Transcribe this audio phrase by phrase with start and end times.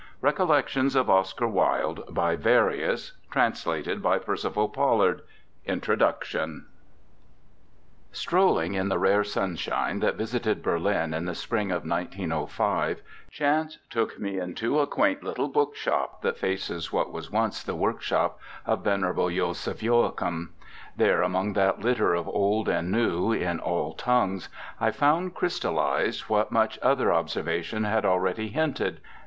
[0.21, 1.33] 67 Recollections By Franz
[2.09, 2.33] Blei....
[2.33, 5.21] 89 2032343 INTRODUCTION BY PERCIVAL POLLARD
[5.65, 6.65] INTRODUCTION
[8.11, 14.17] STROLLING in the rare sunshine that visited Berlin in the spring of 1905, chance took
[14.19, 18.39] me into a quaint little book shop that faces what was once the work shop
[18.65, 20.55] of venerable Joseph Joachim.
[20.97, 24.49] There, among that litter of old and new, in all tongues,
[24.79, 28.99] I found crystallised what much other observation had already hinted.